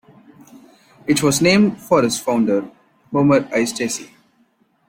[1.05, 2.67] It was named for its founder,
[3.11, 3.65] Homer I.
[3.65, 4.09] Stacy.